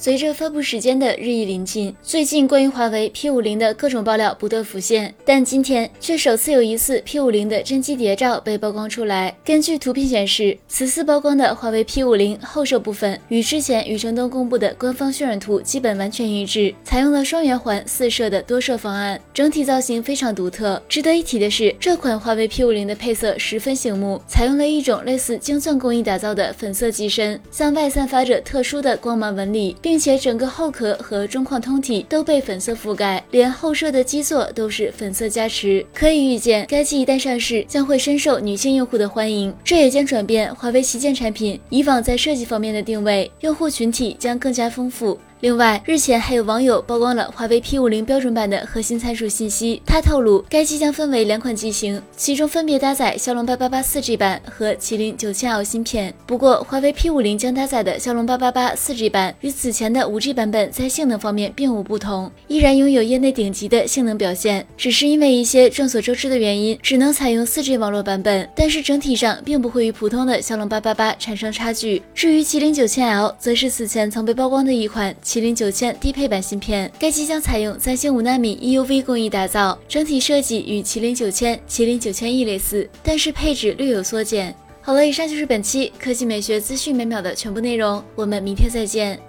[0.00, 9.36] 随着发布时间的日益临近，最近关于华为 P50 的各种爆料不断浮现，但今天却首次有疑似 P50 的真机谍照被曝光出来。
[9.44, 20.80] 根据图片显示，此次曝光的华为 P50 后摄部分与之前余承东公布的官方渲染图基本完全一致，采用了双圆环四摄的多摄方案，整体造型非常独特。
[20.88, 29.74] 值得一提的是，这款华为 P50 的配色十分醒目，采用了一种类似晶钻工艺打造的粉色机身，向外散发着特殊的光芒纹理。
[29.88, 35.84] 并且整个后壳和中框通体都被粉色覆盖，连后摄的基座都是粉色加持。
[35.94, 45.18] 可以预见，该机一旦上市，将会深受女性用户的欢迎，这也将转变华为旗舰产品以往在设计方面的定位，用户群体将更加丰富。
[45.40, 49.80] 另外，日前还有网友曝光了华为 P50 标准版的核心参数信息。
[49.86, 56.12] 他透露，该机将分为两款机型，其中分别搭载骁龙八八八 4G 版和麒麟九千 L 芯片。
[56.26, 68.50] 不过，华为 P50 将搭载的骁龙八八八 4G 版与此前的 5G 版本在性能方面并无不同，依然拥有业内顶级的性能表现，只是因为一些众所周知的原因，只能采用 4G 网络版本。
[68.56, 72.02] 但是整体上并不会与普通的骁龙八八八产生差距。
[72.12, 75.14] 至于麒麟九千 L，则是此前曾被曝光的一款。
[75.28, 84.54] 麒麟九千低配版芯片，该机将采用三星五纳米 EUV 工艺打造，整体设计与麒麟九千、麒麟九千 E 类似，但是配置略有缩减。
[84.80, 89.20] 好了，以上就是本期科技美学资讯每秒的全部内容，我们明天再见。